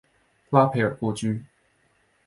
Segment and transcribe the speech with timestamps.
[0.49, 1.45] 拉斐尔故居。